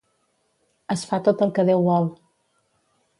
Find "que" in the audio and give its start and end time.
1.59-1.65